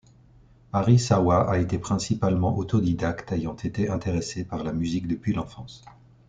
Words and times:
Arisawa 0.73 1.47
a 1.47 1.59
été 1.59 1.77
principalement 1.77 2.57
autodidacte, 2.57 3.33
ayant 3.33 3.55
été 3.55 3.87
intéressé 3.87 4.43
par 4.43 4.63
la 4.63 4.73
musique 4.73 5.07
depuis 5.07 5.31
l'enfance. 5.31 5.83